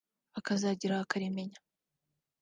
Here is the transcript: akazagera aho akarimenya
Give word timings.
akazagera 0.39 0.93
aho 0.95 1.03
akarimenya 1.05 1.59